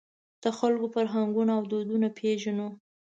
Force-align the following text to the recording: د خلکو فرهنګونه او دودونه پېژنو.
د 0.43 0.45
خلکو 0.57 0.87
فرهنګونه 0.93 1.51
او 1.57 1.63
دودونه 1.71 2.07
پېژنو. 2.17 2.67